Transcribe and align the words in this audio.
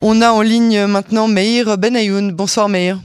On 0.00 0.22
a 0.22 0.30
en 0.30 0.42
ligne 0.42 0.86
maintenant 0.86 1.26
Meir 1.26 1.76
Benayoun. 1.76 2.30
Bonsoir 2.30 2.68
Meir. 2.68 3.00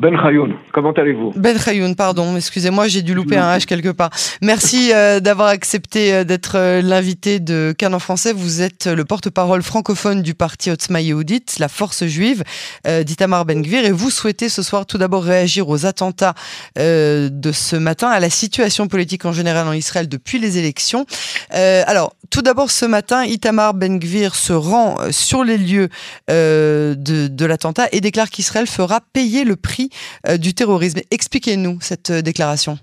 Ben 0.00 0.18
Chayoun, 0.18 0.54
comment 0.72 0.92
allez-vous? 0.92 1.34
Ben 1.36 1.58
Chayoun, 1.58 1.94
pardon, 1.94 2.34
excusez-moi, 2.34 2.88
j'ai 2.88 3.02
dû 3.02 3.12
louper 3.12 3.36
un 3.36 3.54
H 3.54 3.66
quelque 3.66 3.90
part. 3.90 4.08
Merci 4.40 4.92
euh, 4.94 5.20
d'avoir 5.20 5.48
accepté 5.48 6.14
euh, 6.14 6.24
d'être 6.24 6.56
euh, 6.56 6.80
l'invité 6.80 7.38
de 7.38 7.74
Cannes 7.76 7.92
en 7.92 7.98
français. 7.98 8.32
Vous 8.32 8.62
êtes 8.62 8.86
le 8.86 9.04
porte-parole 9.04 9.62
francophone 9.62 10.22
du 10.22 10.32
parti 10.32 10.70
Otzma 10.70 11.02
Yehudit, 11.02 11.44
la 11.58 11.68
force 11.68 12.06
juive 12.06 12.44
d'Itamar 12.86 13.44
Ben-Gvir, 13.44 13.84
et 13.84 13.90
vous 13.90 14.08
souhaitez 14.08 14.48
ce 14.48 14.62
soir 14.62 14.86
tout 14.86 14.96
d'abord 14.96 15.22
réagir 15.22 15.68
aux 15.68 15.84
attentats 15.84 16.34
de 16.76 17.52
ce 17.52 17.76
matin, 17.76 18.08
à 18.08 18.20
la 18.20 18.30
situation 18.30 18.88
politique 18.88 19.26
en 19.26 19.32
général 19.32 19.68
en 19.68 19.72
Israël 19.74 20.08
depuis 20.08 20.38
les 20.38 20.56
élections. 20.56 21.04
alors, 21.50 22.14
tout 22.30 22.42
d'abord, 22.42 22.70
ce 22.70 22.86
matin, 22.86 23.24
Itamar 23.24 23.74
Ben-Gvir 23.74 24.34
se 24.34 24.52
rend 24.52 24.96
sur 25.10 25.44
les 25.44 25.58
lieux 25.58 25.88
de, 26.28 26.94
de 26.96 27.44
l'attentat 27.44 27.88
et 27.92 28.00
déclare 28.00 28.30
qu'Israël 28.30 28.66
fera 28.66 29.00
payer 29.12 29.44
le 29.44 29.56
prix 29.56 29.89
du 30.38 30.54
terrorisme. 30.54 31.00
Expliquez-nous 31.10 31.78
cette 31.80 32.10
euh, 32.10 32.22
déclaration. 32.22 32.76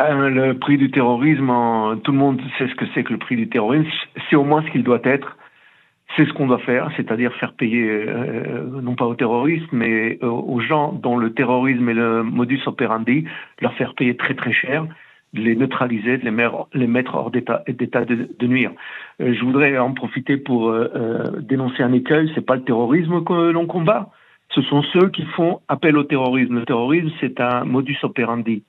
Euh, 0.00 0.28
le 0.28 0.58
prix 0.58 0.78
du 0.78 0.90
terrorisme, 0.90 1.50
tout 2.04 2.12
le 2.12 2.18
monde 2.18 2.40
sait 2.56 2.68
ce 2.68 2.74
que 2.74 2.84
c'est 2.94 3.02
que 3.02 3.12
le 3.12 3.18
prix 3.18 3.36
du 3.36 3.48
terrorisme. 3.48 3.88
C'est 4.28 4.36
au 4.36 4.44
moins 4.44 4.62
ce 4.62 4.70
qu'il 4.70 4.84
doit 4.84 5.00
être. 5.04 5.36
C'est 6.16 6.24
ce 6.24 6.32
qu'on 6.32 6.46
doit 6.46 6.60
faire, 6.60 6.90
c'est-à-dire 6.96 7.34
faire 7.34 7.52
payer, 7.52 8.06
non 8.82 8.94
pas 8.94 9.04
aux 9.04 9.14
terroristes, 9.14 9.70
mais 9.72 10.18
aux 10.22 10.58
gens 10.58 10.92
dont 10.92 11.18
le 11.18 11.34
terrorisme 11.34 11.86
est 11.90 11.94
le 11.94 12.22
modus 12.22 12.62
operandi, 12.64 13.26
leur 13.60 13.74
faire 13.74 13.94
payer 13.94 14.16
très 14.16 14.34
très 14.34 14.52
cher, 14.52 14.86
les 15.34 15.54
neutraliser, 15.54 16.16
les, 16.16 16.30
mettre 16.30 17.14
hors 17.14 17.30
d'état 17.30 17.62
de, 18.06 18.46
nuire. 18.46 18.70
je 19.20 19.44
voudrais 19.44 19.76
en 19.76 19.92
profiter 19.92 20.38
pour 20.38 20.74
dénoncer 21.40 21.82
un 21.82 21.92
écueil, 21.92 22.32
c'est 22.34 22.46
pas 22.46 22.56
le 22.56 22.64
terrorisme 22.64 23.22
que 23.22 23.50
l'on 23.50 23.66
combat, 23.66 24.08
ce 24.58 24.68
sont 24.68 24.82
ceux 24.92 25.08
qui 25.10 25.24
font 25.36 25.60
appel 25.68 25.96
au 25.96 26.02
terrorisme. 26.02 26.56
Le 26.56 26.64
terrorisme, 26.64 27.10
c'est 27.20 27.40
un 27.40 27.64
modus 27.64 27.98
operandi. 28.02 28.64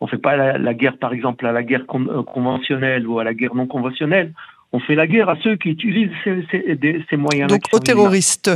On 0.00 0.06
ne 0.06 0.10
fait 0.10 0.18
pas 0.18 0.36
la, 0.36 0.74
guerre, 0.74 0.96
par 0.96 1.12
exemple, 1.12 1.46
à 1.46 1.52
la 1.52 1.62
guerre 1.62 1.84
euh, 1.94 2.22
conventionnelle 2.22 3.06
ou 3.06 3.18
à 3.18 3.24
la 3.24 3.34
guerre 3.34 3.54
non 3.54 3.66
conventionnelle. 3.66 4.32
On 4.72 4.80
fait 4.80 4.94
la 4.94 5.06
guerre 5.06 5.28
à 5.28 5.36
ceux 5.36 5.56
qui 5.56 5.70
utilisent 5.70 6.10
ces, 6.24 7.16
moyens. 7.16 7.50
Donc 7.50 7.62
aux 7.72 7.78
terroristes 7.78 8.50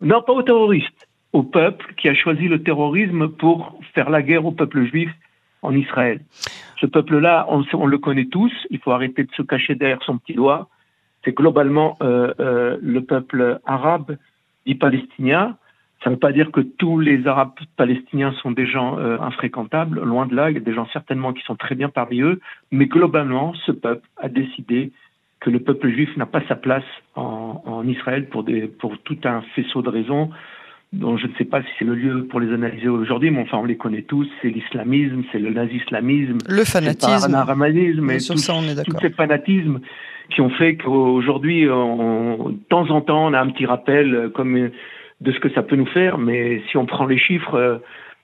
Non, 0.00 0.22
pas 0.22 0.34
aux 0.34 0.42
terroristes. 0.42 1.08
Au 1.32 1.42
peuple 1.42 1.94
qui 1.96 2.08
a 2.08 2.14
choisi 2.14 2.46
le 2.46 2.62
terrorisme 2.62 3.28
pour 3.28 3.78
faire 3.94 4.10
la 4.10 4.22
guerre 4.22 4.44
au 4.44 4.52
peuple 4.52 4.84
juif 4.84 5.10
en 5.62 5.74
Israël. 5.74 6.20
Ce 6.80 6.86
peuple-là, 6.86 7.46
on, 7.48 7.86
le 7.86 7.98
connaît 7.98 8.26
tous. 8.26 8.52
Il 8.70 8.78
faut 8.80 8.92
arrêter 8.92 9.24
de 9.24 9.32
se 9.34 9.42
cacher 9.42 9.74
derrière 9.74 10.02
son 10.04 10.18
petit 10.18 10.34
doigt. 10.34 10.68
C'est 11.24 11.34
globalement 11.34 11.96
euh, 12.02 12.32
euh, 12.38 12.76
le 12.82 13.02
peuple 13.02 13.60
arabe 13.64 14.16
dit 14.66 14.74
palestinien 14.74 15.56
ça 16.04 16.10
ne 16.10 16.14
veut 16.14 16.20
pas 16.20 16.32
dire 16.32 16.52
que 16.52 16.60
tous 16.60 16.98
les 16.98 17.26
Arabes 17.26 17.52
palestiniens 17.76 18.32
sont 18.42 18.50
des 18.50 18.66
gens 18.66 18.98
euh, 18.98 19.18
infréquentables, 19.20 20.00
loin 20.02 20.26
de 20.26 20.34
là, 20.34 20.50
il 20.50 20.54
y 20.54 20.58
a 20.58 20.60
des 20.60 20.74
gens 20.74 20.86
certainement 20.92 21.32
qui 21.32 21.42
sont 21.42 21.56
très 21.56 21.74
bien 21.74 21.88
parmi 21.88 22.20
eux, 22.20 22.40
mais 22.70 22.86
globalement, 22.86 23.54
ce 23.64 23.72
peuple 23.72 24.06
a 24.18 24.28
décidé 24.28 24.92
que 25.40 25.50
le 25.50 25.60
peuple 25.60 25.90
juif 25.90 26.14
n'a 26.16 26.26
pas 26.26 26.42
sa 26.48 26.56
place 26.56 26.84
en, 27.14 27.62
en 27.64 27.86
Israël 27.86 28.28
pour, 28.28 28.44
des, 28.44 28.62
pour 28.68 28.98
tout 28.98 29.18
un 29.24 29.42
faisceau 29.54 29.82
de 29.82 29.88
raisons 29.88 30.30
dont 30.92 31.16
je 31.16 31.26
ne 31.26 31.32
sais 31.36 31.44
pas 31.44 31.62
si 31.62 31.68
c'est 31.78 31.84
le 31.84 31.94
lieu 31.94 32.26
pour 32.26 32.40
les 32.40 32.52
analyser 32.52 32.88
aujourd'hui, 32.88 33.30
mais 33.30 33.40
enfin 33.42 33.58
on 33.58 33.64
les 33.64 33.76
connaît 33.76 34.02
tous, 34.02 34.26
c'est 34.40 34.48
l'islamisme, 34.48 35.24
c'est 35.32 35.38
le 35.38 35.50
nazislamisme, 35.50 36.38
le 36.48 36.64
fanatisme, 36.64 37.32
le 37.32 38.14
et 38.14 38.18
tout, 38.18 38.36
ça, 38.36 38.54
on 38.54 38.62
est 38.62 38.84
tous 38.84 38.96
ces 39.00 39.10
fanatismes 39.10 39.80
qui 40.30 40.40
ont 40.40 40.50
fait 40.50 40.76
qu'aujourd'hui, 40.76 41.64
de 41.64 42.68
temps 42.68 42.88
en 42.90 43.00
temps, 43.00 43.26
on 43.26 43.32
a 43.32 43.40
un 43.40 43.48
petit 43.50 43.66
rappel, 43.66 44.30
comme 44.34 44.70
de 45.20 45.32
ce 45.32 45.40
que 45.40 45.48
ça 45.50 45.62
peut 45.62 45.76
nous 45.76 45.86
faire, 45.86 46.18
mais 46.18 46.62
si 46.70 46.76
on 46.76 46.86
prend 46.86 47.06
les 47.06 47.18
chiffres 47.18 47.54
euh, 47.54 47.78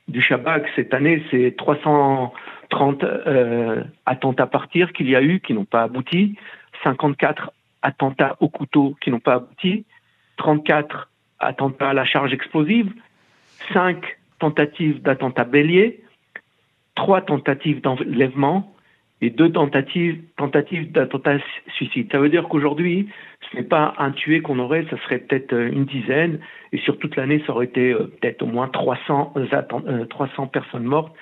du 0.08 0.20
Shabak 0.20 0.66
cette 0.76 0.92
année, 0.92 1.22
c'est 1.30 1.56
330 1.56 3.04
euh, 3.04 3.82
attentats 4.04 4.46
par 4.46 4.68
tir 4.68 4.92
qu'il 4.92 5.08
y 5.08 5.16
a 5.16 5.22
eu 5.22 5.40
qui 5.40 5.54
n'ont 5.54 5.64
pas 5.64 5.84
abouti, 5.84 6.36
54 6.82 7.52
attentats 7.82 8.36
au 8.40 8.48
couteau 8.48 8.96
qui 9.00 9.10
n'ont 9.10 9.20
pas 9.20 9.34
abouti, 9.34 9.84
34 10.36 11.08
attentats 11.38 11.90
à 11.90 11.94
la 11.94 12.04
charge 12.04 12.32
explosive, 12.32 12.92
5 13.72 14.04
tentatives 14.38 15.00
d'attentats 15.02 15.44
béliers, 15.44 16.02
3 16.94 17.22
tentatives 17.22 17.80
d'enlèvement, 17.80 18.71
et 19.22 19.30
deux 19.30 19.52
tentatives, 19.52 20.20
tentatives 20.36 20.90
d'attentat 20.90 21.38
suicide. 21.76 22.08
Ça 22.10 22.18
veut 22.18 22.28
dire 22.28 22.48
qu'aujourd'hui, 22.48 23.08
ce 23.50 23.56
n'est 23.56 23.62
pas 23.62 23.94
un 23.98 24.10
tué 24.10 24.42
qu'on 24.42 24.58
aurait, 24.58 24.84
ça 24.90 24.98
serait 25.04 25.20
peut-être 25.20 25.52
euh, 25.52 25.70
une 25.70 25.84
dizaine, 25.84 26.40
et 26.72 26.78
sur 26.78 26.98
toute 26.98 27.14
l'année, 27.14 27.40
ça 27.46 27.52
aurait 27.52 27.66
été 27.66 27.92
euh, 27.92 28.12
peut-être 28.20 28.42
au 28.42 28.46
moins 28.46 28.66
300, 28.66 29.34
300 30.10 30.42
euh, 30.42 30.46
personnes 30.46 30.84
mortes 30.84 31.14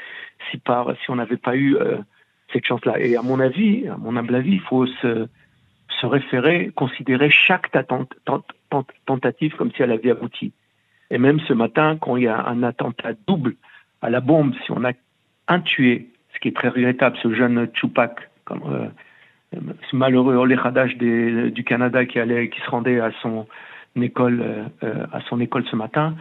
si, 0.51 0.57
par, 0.57 0.97
si 1.05 1.11
on 1.11 1.17
n'avait 1.17 1.37
pas 1.37 1.55
eu 1.55 1.77
cette 2.51 2.65
chance-là. 2.65 2.99
Et 2.99 3.17
à 3.17 3.23
mon 3.23 3.39
avis, 3.39 3.87
à 3.87 3.99
mon 3.99 4.17
humble 4.17 4.35
avis, 4.35 4.53
il 4.53 4.61
faut 4.61 4.87
se, 4.87 5.29
se 6.01 6.07
référer, 6.07 6.71
considérer 6.75 7.31
chaque 7.31 7.71
tentative 9.05 9.55
comme 9.57 9.71
si 9.73 9.83
elle 9.83 9.93
avait 9.93 10.13
abouti. 10.13 10.55
Et 11.11 11.19
même 11.19 11.41
ce 11.41 11.53
matin, 11.53 11.99
quand 12.01 12.17
il 12.17 12.23
y 12.23 12.29
a 12.29 12.47
un 12.47 12.63
attentat 12.63 13.13
double 13.27 13.57
à 14.01 14.09
la 14.09 14.21
bombe, 14.21 14.55
si 14.65 14.73
on 14.73 14.83
a 14.83 14.93
un 15.49 15.61
tué 15.61 16.09
ce 16.41 16.43
qui 16.43 16.49
est 16.49 16.57
très 16.57 16.69
regrettable, 16.69 17.19
ce 17.23 17.35
jeune 17.35 17.69
comme, 18.45 18.63
euh, 18.73 19.59
ce 19.91 19.97
malheureux 19.97 20.37
Olechadash 20.37 20.97
du 20.97 21.65
Canada 21.67 22.07
qui, 22.07 22.19
allait, 22.19 22.49
qui 22.49 22.61
se 22.61 22.71
rendait 22.71 22.99
à 22.99 23.11
son 23.21 23.47
école, 24.01 24.43
euh, 24.83 25.07
à 25.13 25.21
son 25.29 25.39
école 25.41 25.65
ce 25.71 25.77
matin. 25.77 26.15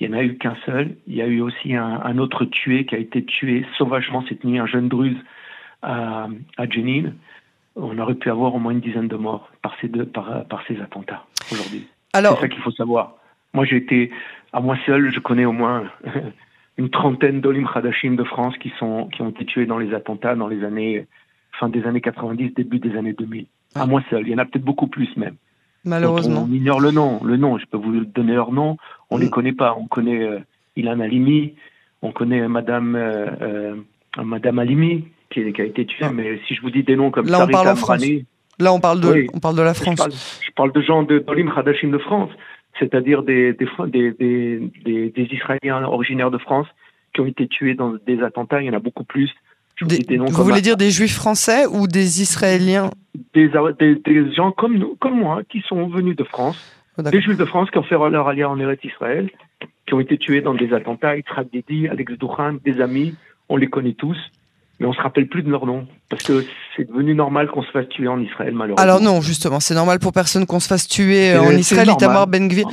Il 0.00 0.08
n'y 0.08 0.16
en 0.16 0.18
a 0.18 0.22
eu 0.22 0.36
qu'un 0.36 0.56
seul. 0.64 0.96
Il 1.06 1.14
y 1.14 1.20
a 1.20 1.26
eu 1.26 1.40
aussi 1.40 1.74
un, 1.74 2.18
autre 2.18 2.46
tué 2.46 2.86
qui 2.86 2.94
a 2.94 2.98
été 2.98 3.24
tué 3.24 3.66
sauvagement 3.76 4.24
cette 4.28 4.44
nuit, 4.44 4.58
un 4.58 4.66
jeune 4.66 4.88
druze 4.88 5.16
à, 5.82 6.28
à 6.56 6.68
Jenin. 6.68 7.12
On 7.76 7.98
aurait 7.98 8.14
pu 8.14 8.30
avoir 8.30 8.54
au 8.54 8.58
moins 8.58 8.72
une 8.72 8.80
dizaine 8.80 9.08
de 9.08 9.16
morts 9.16 9.50
par 9.60 9.74
ces, 9.80 9.88
deux, 9.88 10.06
par, 10.06 10.46
par 10.46 10.62
ces 10.66 10.80
attentats 10.80 11.24
aujourd'hui. 11.52 11.86
C'est 12.14 12.22
ça 12.40 12.48
qu'il 12.48 12.62
faut 12.62 12.70
savoir. 12.70 13.16
Moi, 13.52 13.66
j'ai 13.66 13.76
été, 13.76 14.10
à 14.52 14.60
moi 14.60 14.78
seul, 14.86 15.12
je 15.12 15.20
connais 15.20 15.44
au 15.44 15.52
moins 15.52 15.84
une 16.78 16.90
trentaine 16.90 17.40
d'Olim 17.40 17.66
Khadashim 17.66 18.16
de 18.16 18.24
France 18.24 18.54
qui, 18.58 18.72
sont, 18.78 19.08
qui 19.08 19.22
ont 19.22 19.30
été 19.30 19.44
tués 19.44 19.66
dans 19.66 19.78
les 19.78 19.94
attentats 19.94 20.34
dans 20.34 20.48
les 20.48 20.64
années, 20.64 21.06
fin 21.58 21.68
des 21.68 21.84
années 21.84 22.00
90, 22.00 22.54
début 22.54 22.78
des 22.78 22.96
années 22.96 23.14
2000. 23.14 23.46
À 23.74 23.86
moi 23.86 24.02
seul. 24.10 24.26
Il 24.26 24.32
y 24.32 24.34
en 24.34 24.38
a 24.38 24.44
peut-être 24.44 24.64
beaucoup 24.64 24.86
plus 24.86 25.08
même. 25.16 25.36
Malheureusement. 25.84 26.46
on 26.48 26.52
ignore 26.52 26.80
le 26.80 26.90
nom. 26.90 27.20
Le 27.24 27.36
nom, 27.36 27.58
je 27.58 27.66
peux 27.66 27.78
vous 27.78 28.04
donner 28.04 28.34
leur 28.34 28.52
nom. 28.52 28.76
On 29.10 29.16
ne 29.16 29.22
les 29.22 29.28
mm. 29.28 29.30
connaît 29.30 29.52
pas. 29.52 29.76
On 29.78 29.86
connaît 29.86 30.22
euh, 30.22 30.40
Ilan 30.76 31.00
Alimi, 31.00 31.54
on 32.02 32.12
connaît 32.12 32.46
Madame, 32.48 32.96
euh, 32.96 33.26
euh, 33.40 33.76
Madame 34.22 34.58
Alimi, 34.58 35.04
qui, 35.30 35.40
a 35.40 35.64
été 35.64 35.86
tuée. 35.86 36.06
Mais 36.12 36.40
si 36.46 36.54
je 36.54 36.62
vous 36.62 36.70
dis 36.70 36.82
des 36.82 36.96
noms 36.96 37.10
comme 37.10 37.26
Là, 37.26 37.44
on 37.44 37.48
parle 37.48 37.74
Là, 38.58 38.72
on 38.72 38.80
parle 38.80 39.00
de, 39.00 39.26
on 39.34 39.38
parle 39.38 39.56
de 39.56 39.62
la 39.62 39.74
France. 39.74 40.40
Je 40.42 40.50
parle, 40.52 40.72
de 40.72 40.80
gens 40.80 41.02
d'Olim 41.02 41.52
Khadashim 41.54 41.90
de 41.90 41.98
France 41.98 42.30
c'est-à-dire 42.78 43.22
des, 43.22 43.52
des, 43.54 44.12
des, 44.12 45.10
des, 45.14 45.28
Israéliens 45.32 45.84
originaires 45.84 46.30
de 46.30 46.38
France 46.38 46.66
qui 47.14 47.20
ont 47.20 47.26
été 47.26 47.48
tués 47.48 47.74
dans 47.74 47.94
des 48.06 48.22
attentats. 48.22 48.60
Il 48.60 48.66
y 48.66 48.70
en 48.70 48.74
a 48.74 48.78
beaucoup 48.78 49.04
plus. 49.04 49.30
vous 49.80 50.44
voulez 50.44 50.60
dire 50.60 50.76
des 50.76 50.90
Juifs 50.90 51.14
français 51.14 51.66
ou 51.66 51.86
des 51.86 52.20
Israéliens 52.20 52.90
des, 53.34 54.34
gens 54.34 54.52
comme 54.52 54.78
nous, 54.78 54.96
comme 54.96 55.18
moi, 55.18 55.42
qui 55.48 55.62
sont 55.68 55.86
venus 55.88 56.16
de 56.16 56.24
France, 56.24 56.58
oh, 56.98 57.02
des 57.02 57.20
Juifs 57.20 57.38
de 57.38 57.44
France 57.44 57.70
qui 57.70 57.78
ont 57.78 57.82
fait 57.82 57.96
leur 57.96 58.28
alliance 58.28 58.56
en 58.56 58.60
Eretz 58.60 58.84
Israël, 58.84 59.30
qui 59.86 59.94
ont 59.94 60.00
été 60.00 60.18
tués 60.18 60.40
dans 60.40 60.54
des 60.54 60.72
attentats. 60.72 61.16
Yitzhak 61.16 61.48
Didi, 61.52 61.88
Alex 61.88 62.12
Doukhan, 62.14 62.56
des 62.64 62.80
amis, 62.80 63.14
on 63.48 63.56
les 63.56 63.68
connaît 63.68 63.94
tous 63.94 64.18
mais 64.78 64.86
on 64.86 64.92
se 64.92 65.00
rappelle 65.00 65.26
plus 65.26 65.42
de 65.42 65.50
leur 65.50 65.66
nom 65.66 65.86
parce 66.08 66.22
que 66.22 66.44
c'est 66.76 66.88
devenu 66.88 67.14
normal 67.14 67.48
qu'on 67.48 67.62
se 67.62 67.70
fasse 67.70 67.88
tuer 67.88 68.08
en 68.08 68.20
Israël 68.20 68.54
malheureusement. 68.54 68.82
Alors 68.82 69.00
non, 69.00 69.20
justement, 69.20 69.60
c'est 69.60 69.74
normal 69.74 69.98
pour 69.98 70.12
personne 70.12 70.46
qu'on 70.46 70.60
se 70.60 70.68
fasse 70.68 70.88
tuer 70.88 71.36
en 71.36 71.50
Israël. 71.50 71.88
Itamar 71.90 72.26
Ben 72.26 72.48
Gvir. 72.48 72.66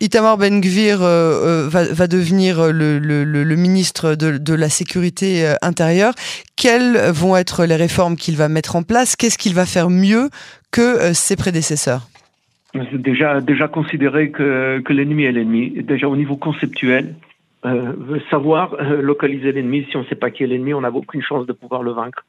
Itamar 0.00 0.36
Ben 0.36 0.60
Gvir 0.60 1.00
euh, 1.00 1.66
euh, 1.66 1.68
va, 1.70 2.06
devenir 2.06 2.70
le, 2.70 2.98
le, 2.98 3.24
le, 3.24 3.56
ministre 3.56 4.14
de, 4.14 4.36
de, 4.36 4.54
la 4.54 4.68
sécurité 4.68 5.46
euh, 5.46 5.54
intérieure. 5.62 6.12
Quelles 6.54 6.98
vont 7.10 7.34
être 7.34 7.64
les 7.64 7.76
réformes 7.76 8.16
qu'il 8.16 8.36
va 8.36 8.48
mettre 8.48 8.76
en 8.76 8.82
place? 8.82 9.16
Qu'est-ce 9.16 9.38
qu'il 9.38 9.54
va 9.54 9.64
faire 9.64 9.88
mieux 9.88 10.28
que 10.70 11.14
ses 11.14 11.36
prédécesseurs? 11.36 12.08
Déjà, 12.92 13.40
déjà 13.40 13.68
considérer 13.68 14.30
que, 14.30 14.80
que 14.80 14.92
l'ennemi 14.92 15.24
est 15.24 15.32
l'ennemi. 15.32 15.70
Déjà 15.82 16.08
au 16.08 16.16
niveau 16.16 16.36
conceptuel, 16.36 17.14
euh, 17.66 18.20
savoir 18.30 18.74
euh, 18.74 19.02
localiser 19.02 19.52
l'ennemi. 19.52 19.86
Si 19.90 19.96
on 19.96 20.02
ne 20.02 20.06
sait 20.06 20.14
pas 20.14 20.30
qui 20.30 20.44
est 20.44 20.46
l'ennemi, 20.46 20.72
on 20.74 20.82
n'a 20.82 20.90
aucune 20.90 21.22
chance 21.22 21.46
de 21.46 21.52
pouvoir 21.52 21.82
le 21.82 21.92
vaincre. 21.92 22.24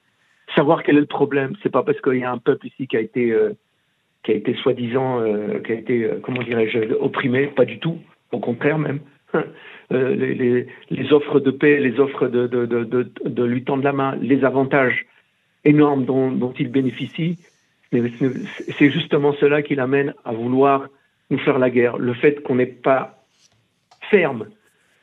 Savoir 0.56 0.84
quel 0.84 0.98
est 0.98 1.02
le 1.02 1.06
problème. 1.06 1.54
C'est 1.62 1.72
pas 1.72 1.84
parce 1.84 2.02
qu'il 2.02 2.16
y 2.16 2.24
a 2.24 2.32
un 2.32 2.38
peuple 2.38 2.68
ici 2.68 2.88
qui 2.88 2.98
a 2.98 3.02
été, 3.02 3.32
euh, 3.32 3.54
été 4.28 4.56
soi-disant, 4.56 5.24
qui 5.64 5.72
a 5.72 5.76
été, 5.76 6.10
comment 6.24 6.42
dirais-je, 6.42 6.94
opprimé. 7.00 7.48
Pas 7.48 7.66
du 7.66 7.80
tout. 7.80 8.00
Au 8.32 8.40
contraire 8.40 8.78
même. 8.78 9.00
Les, 9.90 10.68
les, 10.90 11.14
offres 11.14 11.40
de 11.40 11.52
paix, 11.52 11.80
les 11.80 12.00
offres 12.00 12.28
de, 12.28 12.48
de, 12.48 12.66
de, 12.66 12.84
de, 12.84 13.10
de 13.24 13.44
lui 13.44 13.64
tendre 13.64 13.84
la 13.84 13.94
main, 13.94 14.18
les 14.20 14.44
avantages 14.44 15.06
énormes 15.64 16.04
dont, 16.04 16.32
dont 16.32 16.54
il 16.60 16.70
bénéficie, 16.70 17.38
c'est 17.92 18.90
justement 18.90 19.34
cela 19.34 19.62
qui 19.62 19.76
l'amène 19.76 20.14
à 20.26 20.34
vouloir 20.34 20.88
nous 21.30 21.38
faire 21.40 21.60
la 21.60 21.70
guerre. 21.70 21.98
Le 21.98 22.14
fait 22.14 22.42
qu'on 22.44 22.56
n'est 22.56 22.66
pas 22.66 23.24
ferme 24.10 24.48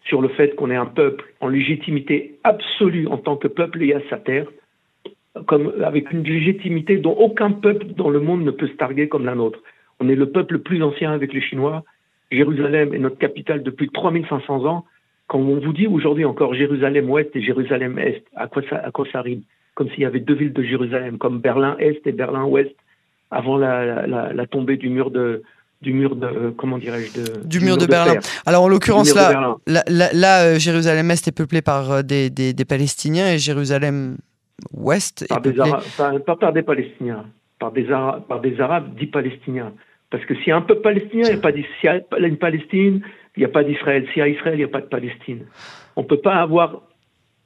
sur 0.05 0.21
le 0.21 0.29
fait 0.29 0.55
qu'on 0.55 0.71
est 0.71 0.77
un 0.77 0.87
peuple 0.87 1.25
en 1.41 1.49
légitimité 1.49 2.39
absolue 2.45 3.07
en 3.09 3.17
tant 3.17 3.37
que 3.37 3.49
peuple 3.49 3.79
lié 3.79 3.95
à 3.95 4.01
sa 4.11 4.19
terre, 4.19 4.47
comme, 5.47 5.73
avec 5.83 6.13
une 6.13 6.23
légitimité 6.23 6.99
dont 6.99 7.15
aucun 7.15 7.51
peuple 7.51 7.87
dans 7.97 8.11
le 8.11 8.21
monde 8.21 8.45
ne 8.45 8.51
peut 8.51 8.69
se 8.69 8.75
targuer 8.75 9.09
comme 9.09 9.25
la 9.25 9.35
nôtre. 9.35 9.61
On 10.01 10.09
est 10.09 10.15
le 10.15 10.31
peuple 10.31 10.55
le 10.55 10.61
plus 10.61 10.83
ancien 10.83 11.13
avec 11.13 11.33
les 11.33 11.41
Chinois. 11.41 11.85
Jérusalem 12.31 12.95
est 12.95 12.99
notre 12.99 13.19
capitale 13.19 13.63
depuis 13.63 13.89
3500 13.89 14.65
ans. 14.67 14.85
Quand 15.27 15.39
on 15.39 15.59
vous 15.59 15.73
dit 15.73 15.87
aujourd'hui 15.87 16.25
encore 16.25 16.55
Jérusalem-Ouest 16.55 17.35
et 17.35 17.41
Jérusalem-Est, 17.41 18.25
à 18.37 18.47
quoi 18.47 18.63
ça, 18.69 18.77
à 18.77 18.91
quoi 18.91 19.07
ça 19.11 19.23
rime? 19.23 19.43
Comme 19.75 19.89
s'il 19.91 20.01
y 20.01 20.05
avait 20.05 20.21
deux 20.21 20.35
villes 20.35 20.53
de 20.53 20.63
Jérusalem, 20.63 21.19
comme 21.19 21.41
Berlin-Est 21.41 22.07
et 22.07 22.13
Berlin-Ouest, 22.13 22.75
avant 23.31 23.57
la, 23.57 24.07
la, 24.07 24.47
tombée 24.47 24.77
du 24.77 24.89
mur 24.91 25.11
de, 25.11 25.43
du 25.85 25.93
mur 25.93 26.17
de 26.17 26.27
euh, 26.27 26.51
comment 26.57 26.79
dirais-je 26.79 27.47
du, 27.47 27.61
mur, 27.61 27.77
de, 27.77 27.87
Berlin. 27.87 28.19
Alors 28.47 28.65
en 28.65 28.69
l'occurrence 28.69 29.15
là, 29.15 29.57
là, 29.67 30.45
euh, 30.45 30.59
Jérusalem 30.59 31.11
Est 31.11 31.29
est 31.29 31.37
peuplé 31.37 31.63
par 31.63 31.93
euh, 31.93 32.03
des, 32.03 32.31
des, 32.31 32.65
Palestiniens 32.65 33.33
et 33.33 33.39
Jérusalem 33.39 34.17
Ouest 34.73 35.23
est 35.23 35.35
peuplé... 35.43 35.61
pas, 36.27 36.37
par 36.37 36.53
des 36.53 36.63
Palestiniens, 36.63 37.27
par 37.59 37.71
des 37.73 37.91
Arabes, 37.91 38.23
par 38.27 38.41
des 38.41 38.61
Arabes 38.61 38.95
dits 38.97 39.07
Palestiniens. 39.07 39.73
Parce 40.11 40.25
que 40.25 40.35
s'il 40.37 40.49
y 40.49 40.53
a 40.53 40.57
un 40.57 40.63
peuple 40.63 40.83
palestinien, 40.83 41.25
il 41.25 41.33
n'y 41.33 41.39
a 41.39 42.01
pas 42.01 42.19
une 42.21 42.37
Palestine, 42.39 43.01
il 43.37 43.41
n'y 43.41 43.45
a 43.45 43.49
pas 43.49 43.65
d'Israël. 43.65 44.07
S'il 44.13 44.21
y 44.21 44.23
a 44.23 44.29
Israël, 44.29 44.55
il 44.55 44.59
n'y 44.59 44.65
a 44.65 44.69
pas 44.69 44.81
de 44.81 44.87
Palestine. 44.87 45.47
On 45.97 46.03
ne 46.03 46.07
peut 46.07 46.21
pas 46.21 46.37
avoir 46.37 46.83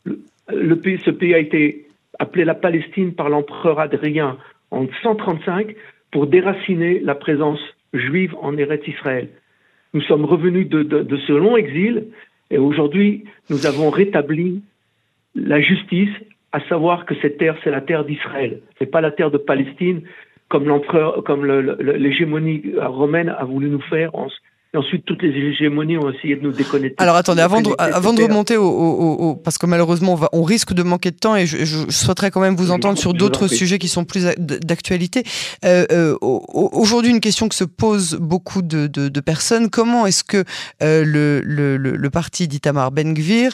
le, 0.04 0.76
pays, 0.76 1.00
ce 1.04 1.10
pays 1.10 1.34
a 1.34 1.38
été 1.38 1.88
appelé 2.18 2.44
la 2.44 2.54
Palestine 2.54 3.14
par 3.14 3.28
l'empereur 3.28 3.80
Adrien 3.80 4.38
en 4.70 4.86
135 5.02 5.74
pour 6.12 6.26
déraciner 6.26 7.00
la 7.00 7.14
présence 7.14 7.60
juive 7.92 8.34
en 8.40 8.56
Eretz 8.56 8.86
Israël. 8.86 9.28
Nous 9.94 10.02
sommes 10.02 10.24
revenus 10.24 10.68
de, 10.68 11.16
ce 11.26 11.32
long 11.32 11.56
exil 11.56 12.08
et 12.50 12.58
aujourd'hui 12.58 13.24
nous 13.50 13.66
avons 13.66 13.90
rétabli 13.90 14.62
la 15.34 15.60
justice, 15.60 16.10
à 16.52 16.60
savoir 16.68 17.06
que 17.06 17.14
cette 17.22 17.38
terre 17.38 17.56
c'est 17.62 17.70
la 17.70 17.80
terre 17.80 18.04
d'Israël, 18.04 18.60
ce 18.78 18.84
n'est 18.84 18.90
pas 18.90 19.00
la 19.00 19.10
terre 19.10 19.30
de 19.30 19.38
Palestine 19.38 20.02
comme 20.48 20.66
l'empereur, 20.66 21.22
comme 21.24 21.44
l'hégémonie 21.44 22.62
romaine 22.80 23.28
a 23.28 23.44
voulu 23.44 23.68
nous 23.68 23.82
faire 23.82 24.14
en, 24.14 24.28
et 24.74 24.76
ensuite, 24.76 25.06
toutes 25.06 25.22
les 25.22 25.30
hégémonies 25.30 25.96
ont 25.96 26.10
essayé 26.10 26.36
de 26.36 26.42
nous 26.42 26.52
déconnecter. 26.52 27.02
Alors 27.02 27.16
attendez, 27.16 27.40
avant 27.40 27.62
de, 27.62 27.70
avant 27.78 28.12
de 28.12 28.22
remonter 28.22 28.58
au, 28.58 29.34
Parce 29.42 29.56
que 29.56 29.64
malheureusement, 29.64 30.12
on, 30.12 30.16
va, 30.16 30.28
on, 30.34 30.42
risque 30.42 30.74
de 30.74 30.82
manquer 30.82 31.10
de 31.10 31.16
temps 31.16 31.36
et 31.36 31.46
je, 31.46 31.64
je 31.64 31.90
souhaiterais 31.90 32.30
quand 32.30 32.40
même 32.40 32.54
vous 32.54 32.70
entendre 32.70 32.98
sur 32.98 33.14
d'autres 33.14 33.48
sujets 33.48 33.78
qui 33.78 33.88
sont 33.88 34.04
plus 34.04 34.26
d'actualité. 34.36 35.22
Euh, 35.64 35.86
euh, 35.90 36.16
Aujourd'hui, 36.20 37.10
une 37.10 37.20
question 37.20 37.48
que 37.48 37.54
se 37.54 37.64
posent 37.64 38.18
beaucoup 38.20 38.60
de, 38.60 38.88
de, 38.88 39.08
de 39.08 39.20
personnes, 39.20 39.70
comment 39.70 40.04
est-ce 40.04 40.22
que 40.22 40.44
euh, 40.82 41.02
le, 41.02 41.40
le, 41.40 41.78
le, 41.78 42.10
parti 42.10 42.46
d'Itamar 42.46 42.90
Ben-Gvir 42.90 43.52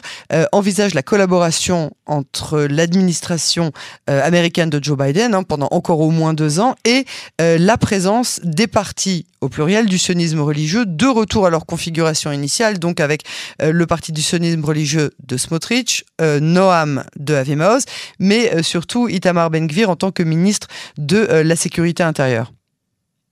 envisage 0.51 0.95
la 0.95 1.03
collaboration 1.03 1.91
entre 2.07 2.61
l'administration 2.69 3.71
américaine 4.07 4.69
de 4.69 4.83
Joe 4.83 4.97
Biden 4.97 5.33
hein, 5.33 5.43
pendant 5.43 5.69
encore 5.71 6.01
au 6.01 6.09
moins 6.09 6.33
deux 6.33 6.59
ans 6.59 6.75
et 6.83 7.05
la 7.39 7.77
présence 7.77 8.41
des 8.43 8.67
partis, 8.67 9.25
au 9.41 9.49
pluriel, 9.49 9.85
du 9.85 9.97
sionisme 9.97 10.41
religieux 10.41 10.85
de 10.85 11.04
retour 11.11 11.45
à 11.45 11.49
leur 11.49 11.65
configuration 11.65 12.31
initiale, 12.31 12.79
donc 12.79 12.99
avec 12.99 13.23
euh, 13.61 13.71
le 13.71 13.85
parti 13.85 14.11
du 14.11 14.21
sionisme 14.21 14.63
religieux 14.63 15.11
de 15.23 15.37
Smotrich, 15.37 16.05
euh, 16.21 16.39
Noam 16.39 17.03
de 17.17 17.33
Avemaus, 17.33 17.85
mais 18.19 18.53
euh, 18.53 18.63
surtout 18.63 19.07
Itamar 19.07 19.49
Ben-Gvir 19.49 19.89
en 19.89 19.95
tant 19.95 20.11
que 20.11 20.23
ministre 20.23 20.67
de 20.97 21.17
la 21.17 21.55
Sécurité 21.55 22.03
intérieure. 22.03 22.51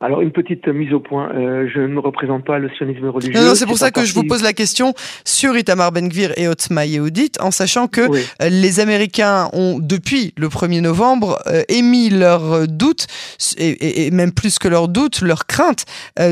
Alors 0.03 0.19
une 0.19 0.33
petite 0.33 0.67
mise 0.67 0.91
au 0.91 1.00
point, 1.00 1.29
euh, 1.33 1.65
je 1.73 1.79
ne 1.79 1.97
représente 1.97 2.44
pas 2.44 2.59
le 2.59 2.69
sionisme 2.71 3.07
religieux. 3.07 3.39
Non, 3.39 3.55
c'est 3.55 3.65
pour 3.65 3.77
ça 3.77 3.89
que 3.89 4.03
je 4.03 4.13
vous 4.13 4.25
pose 4.25 4.44
la 4.44 4.51
question 4.51 4.94
sur 5.23 5.57
Itamar 5.57 5.94
Ben-Gvir 5.94 6.33
et 6.35 6.50
Otzma 6.50 6.85
Yehudit, 6.85 7.31
en 7.39 7.51
sachant 7.51 7.88
que 7.88 8.01
euh, 8.01 8.50
les 8.50 8.81
Américains 8.81 9.50
ont, 9.53 9.79
depuis 9.79 10.33
le 10.35 10.50
1er 10.50 10.81
novembre, 10.81 11.39
euh, 11.47 11.61
émis 11.69 12.09
leurs 12.09 12.67
doutes, 12.67 13.07
et, 13.57 14.11
même 14.11 14.33
plus 14.33 14.59
que 14.59 14.67
leurs 14.67 14.89
doutes, 14.89 15.21
leurs 15.21 15.45
craintes 15.45 15.85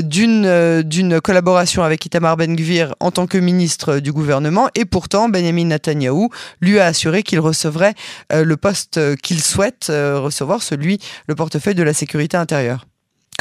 d'une 0.03 0.81
d'une 0.83 1.21
collaboration 1.21 1.83
avec 1.83 2.05
Itamar 2.05 2.35
Ben-Gvir 2.35 2.93
en 2.99 3.11
tant 3.11 3.25
que 3.25 3.37
ministre 3.37 3.99
du 3.99 4.11
gouvernement, 4.11 4.67
et 4.75 4.83
pourtant 4.83 5.29
Benjamin 5.29 5.65
Netanyahu 5.65 6.27
lui 6.59 6.79
a 6.79 6.87
assuré 6.87 7.23
qu'il 7.23 7.39
recevrait 7.39 7.93
le 8.33 8.57
poste 8.57 8.99
qu'il 9.21 9.39
souhaite 9.39 9.87
recevoir, 9.89 10.61
celui, 10.61 10.99
le 11.27 11.35
portefeuille 11.35 11.75
de 11.75 11.83
la 11.83 11.93
sécurité 11.93 12.35
intérieure. 12.35 12.85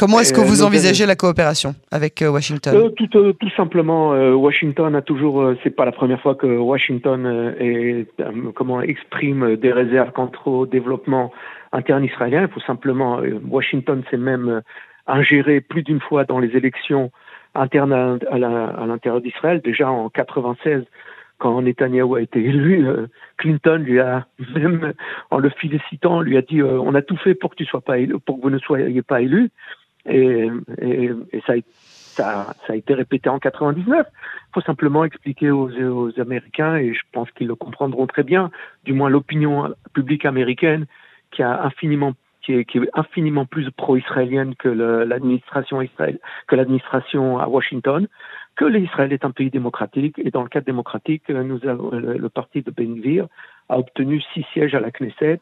Comment 0.01 0.19
est-ce 0.19 0.33
que 0.33 0.41
vous 0.41 0.63
envisagez 0.63 1.05
la 1.05 1.15
coopération 1.15 1.75
avec 1.91 2.23
euh, 2.23 2.29
Washington 2.31 2.75
euh, 2.75 2.89
tout, 2.89 3.07
euh, 3.15 3.33
tout, 3.33 3.51
simplement, 3.51 4.09
Washington 4.33 4.95
a 4.95 5.03
toujours, 5.03 5.53
c'est 5.63 5.69
pas 5.69 5.85
la 5.85 5.91
première 5.91 6.19
fois 6.19 6.33
que 6.33 6.47
Washington 6.47 7.53
est, 7.59 8.07
comment 8.55 8.81
exprime 8.81 9.57
des 9.57 9.71
réserves 9.71 10.11
quant 10.11 10.31
au 10.45 10.65
développement 10.65 11.31
interne 11.71 12.03
israélien. 12.03 12.41
Il 12.41 12.51
faut 12.51 12.61
simplement, 12.61 13.21
Washington 13.47 14.01
s'est 14.09 14.17
même 14.17 14.63
ingéré 15.05 15.61
plus 15.61 15.83
d'une 15.83 15.99
fois 15.99 16.23
dans 16.25 16.39
les 16.39 16.57
élections 16.57 17.11
internes 17.53 17.93
à, 17.93 18.87
l'intérieur 18.87 19.21
d'Israël. 19.21 19.61
Déjà 19.63 19.91
en 19.91 20.09
96, 20.09 20.83
quand 21.37 21.61
Netanyahu 21.61 22.17
a 22.17 22.21
été 22.21 22.39
élu, 22.39 22.87
Clinton 23.37 23.83
lui 23.85 23.99
a 23.99 24.25
même, 24.55 24.93
en 25.29 25.37
le 25.37 25.51
félicitant, 25.51 26.21
lui 26.21 26.37
a 26.37 26.41
dit 26.41 26.63
on 26.63 26.95
a 26.95 27.03
tout 27.03 27.17
fait 27.17 27.35
pour 27.35 27.51
que 27.51 27.55
tu 27.57 27.65
sois 27.65 27.81
pas 27.81 27.99
élu, 27.99 28.15
pour 28.19 28.37
que 28.37 28.41
vous 28.41 28.49
ne 28.49 28.57
soyez 28.57 29.03
pas 29.03 29.21
élu. 29.21 29.51
Et, 30.05 30.49
et, 30.81 31.11
ça, 31.45 31.53
ça, 31.67 32.53
ça, 32.65 32.73
a 32.73 32.75
été 32.75 32.93
répété 32.93 33.29
en 33.29 33.39
99. 33.39 34.05
Il 34.07 34.53
faut 34.53 34.61
simplement 34.61 35.05
expliquer 35.05 35.51
aux, 35.51 35.69
aux 35.69 36.19
Américains, 36.19 36.75
et 36.77 36.93
je 36.93 37.01
pense 37.11 37.29
qu'ils 37.31 37.47
le 37.47 37.55
comprendront 37.55 38.07
très 38.07 38.23
bien, 38.23 38.51
du 38.83 38.93
moins 38.93 39.09
l'opinion 39.09 39.73
publique 39.93 40.25
américaine, 40.25 40.85
qui 41.31 41.43
a 41.43 41.63
infiniment 41.63 42.13
qui 42.41 42.53
est, 42.53 42.65
qui 42.65 42.79
est 42.79 42.89
infiniment 42.93 43.45
plus 43.45 43.69
pro-israélienne 43.71 44.55
que 44.55 44.67
l'administration 44.67 45.81
Israël, 45.81 46.19
que 46.47 46.55
l'administration 46.55 47.39
à 47.39 47.47
Washington, 47.47 48.07
que 48.55 48.65
l'Israël 48.65 49.13
est 49.13 49.25
un 49.25 49.31
pays 49.31 49.49
démocratique 49.49 50.19
et 50.19 50.31
dans 50.31 50.43
le 50.43 50.49
cadre 50.49 50.65
démocratique, 50.65 51.29
nous 51.29 51.65
avons, 51.67 51.91
le, 51.91 52.29
parti 52.29 52.61
de 52.61 52.71
Ben 52.71 53.27
a 53.69 53.77
obtenu 53.77 54.21
six 54.33 54.45
sièges 54.53 54.75
à 54.75 54.79
la 54.79 54.91
Knesset 54.91 55.39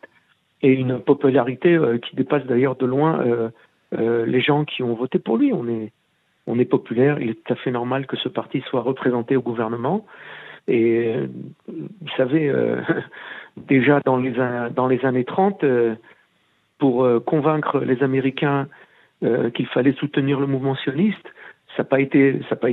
et 0.61 0.73
une 0.73 0.99
popularité 0.99 1.75
euh, 1.75 1.97
qui 1.97 2.15
dépasse 2.15 2.45
d'ailleurs 2.45 2.75
de 2.75 2.85
loin 2.85 3.21
euh, 3.21 3.49
euh, 3.97 4.25
les 4.25 4.41
gens 4.41 4.65
qui 4.65 4.83
ont 4.83 4.93
voté 4.93 5.19
pour 5.19 5.37
lui. 5.37 5.53
On 5.53 5.67
est, 5.67 5.91
on 6.47 6.59
est 6.59 6.65
populaire, 6.65 7.19
il 7.19 7.31
est 7.31 7.43
tout 7.43 7.53
à 7.53 7.55
fait 7.55 7.71
normal 7.71 8.07
que 8.07 8.17
ce 8.17 8.29
parti 8.29 8.61
soit 8.69 8.81
représenté 8.81 9.35
au 9.35 9.41
gouvernement. 9.41 10.05
Et 10.67 11.15
euh, 11.15 11.27
vous 11.67 12.09
savez, 12.17 12.49
euh, 12.49 12.81
déjà 13.57 14.01
dans 14.05 14.17
les, 14.17 14.33
dans 14.75 14.87
les 14.87 15.03
années 15.05 15.25
30, 15.25 15.65
pour 16.77 17.05
convaincre 17.25 17.79
les 17.79 18.01
Américains 18.03 18.67
qu'il 19.21 19.67
fallait 19.67 19.93
soutenir 19.93 20.39
le 20.39 20.47
mouvement 20.47 20.75
sioniste, 20.75 21.27
ça 21.75 21.83
n'a 21.83 21.89
pas 21.89 21.97
pas 21.97 22.67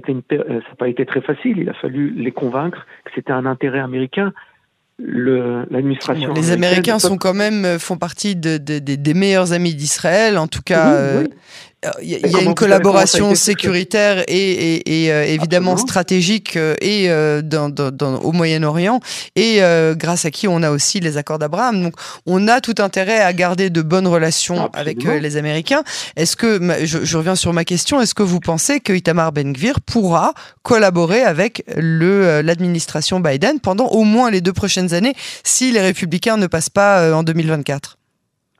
pas 0.79 0.89
été 0.89 1.07
très 1.07 1.21
facile. 1.21 1.59
Il 1.59 1.69
a 1.69 1.75
fallu 1.75 2.11
les 2.11 2.31
convaincre 2.31 2.87
que 3.05 3.11
c'était 3.15 3.33
un 3.33 3.47
intérêt 3.47 3.81
américain 3.81 4.33
l'administration. 4.99 6.33
les 6.33 6.51
Américains 6.53 6.99
sont 6.99 7.19
quand 7.19 7.35
même 7.35 7.79
font 7.79 7.97
partie 7.97 8.37
de, 8.37 8.57
des 8.59 9.15
meilleurs 9.15 9.53
amis 9.53 9.75
d'Israël, 9.75 10.39
en 10.39 10.47
tout 10.47 10.63
cas. 10.63 10.95
Euh, 10.95 11.27
il 12.03 12.09
y 12.09 12.37
a, 12.37 12.41
une 12.41 12.55
collaboration 12.55 13.35
sécuritaire 13.35 14.25
et, 14.29 15.05
et, 15.05 15.13
euh, 15.13 15.25
évidemment 15.25 15.77
stratégique 15.77 16.57
euh, 16.57 16.75
et 16.81 17.09
dans, 17.43 17.69
dans, 17.69 18.17
au 18.17 18.33
Moyen-Orient. 18.33 19.01
Et 19.37 19.61
grâce 19.93 20.25
à 20.25 20.31
qui 20.31 20.49
on 20.49 20.63
a 20.63 20.71
aussi 20.71 21.01
les 21.01 21.17
accords 21.17 21.39
d'Abraham. 21.39 21.83
Donc 21.83 21.95
on 22.25 22.49
a 22.49 22.61
tout 22.61 22.75
intérêt 22.79 23.21
à 23.21 23.33
garder 23.33 23.71
de 23.71 23.83
bonnes 23.83 24.07
relations 24.07 24.71
avec 24.73 25.03
les 25.03 25.37
Américains. 25.37 25.83
Est-ce 26.17 26.37
que 26.37 26.61
je, 26.85 27.05
je, 27.05 27.17
reviens 27.17 27.37
sur 27.37 27.53
ma 27.53 27.65
question. 27.65 28.01
Est-ce 28.01 28.15
que 28.15 28.23
vous 28.23 28.41
pensez 28.41 28.81
que 28.81 28.93
Itamar 28.93 29.33
Ben-Gvir 29.33 29.81
pourra 29.81 30.35
collaborer 30.63 31.23
avec 31.23 31.65
le 31.77 32.41
l'administration 32.41 33.21
Biden 33.21 33.61
pendant 33.61 33.87
au 33.87 34.05
moins 34.05 34.31
les 34.31 34.41
deux 34.41 34.53
prochaines 34.53 34.95
années 34.95 35.15
si 35.45 35.73
les 35.73 35.81
républicains 35.81 36.37
ne 36.37 36.47
passent 36.47 36.71
pas 36.71 37.15
en 37.15 37.23
2024 37.23 37.99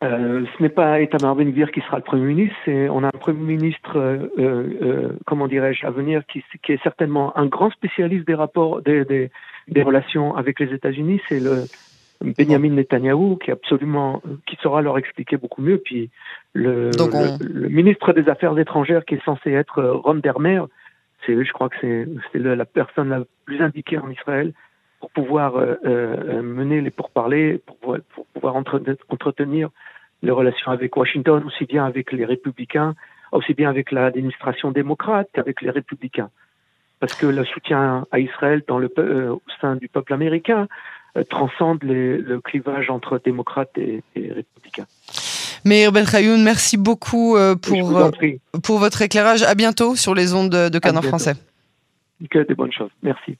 euh, 0.07 0.45
ce 0.57 0.63
n'est 0.63 0.69
pas 0.69 1.01
Itamar 1.01 1.35
Ben-Gvir 1.35 1.71
qui 1.71 1.81
sera 1.81 1.97
le 1.97 2.03
Premier 2.03 2.27
ministre, 2.27 2.57
c'est, 2.65 2.89
on 2.89 3.03
a 3.03 3.09
un 3.09 3.19
Premier 3.19 3.57
ministre, 3.57 3.97
euh, 3.97 4.29
euh, 4.39 5.09
comment 5.27 5.49
dirais-je, 5.49 5.87
à 5.87 5.91
venir, 5.91 6.25
qui, 6.27 6.45
qui, 6.63 6.73
est 6.73 6.83
certainement 6.83 7.37
un 7.37 7.47
grand 7.47 7.71
spécialiste 7.71 8.27
des 8.27 8.35
rapports, 8.35 8.83
des, 8.83 9.05
des, 9.05 9.31
des 9.69 9.83
relations 9.83 10.37
avec 10.37 10.61
les 10.61 10.73
États-Unis, 10.73 11.21
c'est 11.29 11.41
le 11.41 11.65
Benjamin 12.21 12.71
Netanyahu, 12.71 13.37
qui 13.39 13.51
absolument, 13.51 14.23
qui 14.47 14.57
saura 14.63 14.81
leur 14.81 14.97
expliquer 14.99 15.37
beaucoup 15.37 15.61
mieux. 15.61 15.79
Puis 15.79 16.11
le, 16.53 16.91
le, 17.41 17.69
ministre 17.69 18.13
des 18.13 18.29
Affaires 18.29 18.57
étrangères, 18.59 19.05
qui 19.05 19.17
est 19.17 19.25
censé 19.25 19.51
être 19.51 19.83
Ron 19.83 20.15
Dermer, 20.17 20.63
c'est, 21.25 21.45
je 21.45 21.53
crois 21.53 21.69
que 21.69 21.77
c'est, 21.81 22.09
c'est 22.33 22.39
la 22.39 22.65
personne 22.65 23.11
la 23.11 23.23
plus 23.45 23.61
indiquée 23.61 23.99
en 23.99 24.09
Israël 24.11 24.53
pour 25.01 25.11
pouvoir 25.11 25.55
mener 25.85 26.81
les 26.81 26.91
pourparlers, 26.91 27.61
pour, 27.67 27.97
pour 28.15 28.27
pouvoir 28.27 28.57
entretenir 28.57 29.71
les 30.23 30.31
relations 30.31 30.71
avec 30.71 30.97
Washington, 30.97 31.43
aussi 31.47 31.65
bien 31.65 31.85
avec 31.85 32.13
les 32.13 32.25
républicains, 32.25 32.95
aussi 33.33 33.55
bien 33.55 33.69
avec 33.69 33.93
l'administration 33.93 34.71
démocrate 34.71 35.29
qu'avec 35.33 35.61
les 35.63 35.71
républicains. 35.71 36.31
Parce 37.01 37.15
que 37.15 37.27
le 37.27 37.45
soutien 37.45 38.07
à 38.11 38.19
Israël 38.19 38.63
dans 38.67 38.79
le, 38.79 38.91
au 39.31 39.43
sein 39.61 39.77
du 39.77 39.89
peuple 39.89 40.15
américain 40.15 40.67
transcende 41.29 41.83
le 41.83 42.41
clivage 42.41 42.91
entre 42.91 43.21
démocrates 43.23 43.77
et, 43.77 44.03
républicains. 44.15 44.87
Meir 45.65 45.93
Belchayoun, 45.93 46.43
merci 46.43 46.77
beaucoup 46.77 47.37
pour, 47.63 48.11
pour 48.63 48.79
votre 48.79 49.03
éclairage. 49.03 49.43
À 49.43 49.55
bientôt 49.55 49.97
sur 49.97 50.15
les 50.15 50.33
ondes 50.33 50.51
de, 50.51 50.79
Canon 50.79 51.03
français. 51.03 51.35
Que 52.31 52.39
des 52.47 52.55
bonnes 52.55 52.73
choses. 52.73 52.91
Merci. 53.03 53.37